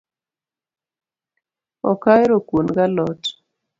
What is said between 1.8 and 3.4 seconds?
Ok ahero kuon gi alot